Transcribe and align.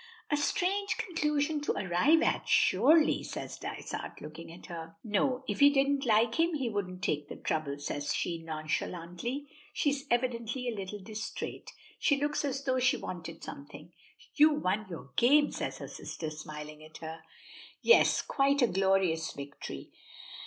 "A 0.31 0.35
strange 0.37 0.97
conclusion 0.97 1.61
to 1.61 1.73
arrive 1.73 2.23
at, 2.23 2.49
surely," 2.49 3.21
says 3.21 3.59
Dysart, 3.59 4.19
looking 4.19 4.51
at 4.51 4.65
her. 4.65 4.95
"No. 5.03 5.43
If 5.47 5.59
he 5.59 5.69
didn't 5.69 6.07
like 6.07 6.39
him, 6.39 6.55
he 6.55 6.71
wouldn't 6.71 7.03
take 7.03 7.27
the 7.29 7.35
trouble," 7.35 7.77
says 7.77 8.11
she, 8.11 8.39
nonchalantly. 8.41 9.47
She 9.73 9.91
is 9.91 10.07
evidently 10.09 10.67
a 10.67 10.75
little 10.75 10.97
distrait. 10.97 11.71
She 11.99 12.19
looks 12.19 12.43
as 12.43 12.63
though 12.63 12.79
she 12.79 12.97
wanted 12.97 13.43
something. 13.43 13.93
"You 14.33 14.55
won 14.55 14.87
your 14.89 15.11
game?" 15.17 15.51
says 15.51 15.77
her 15.77 15.87
sister, 15.87 16.31
smiling 16.31 16.83
at 16.83 16.97
her. 16.97 17.21
"Yes, 17.83 18.23
quite 18.23 18.63
a 18.63 18.67
glorious 18.67 19.31
victory. 19.33 19.91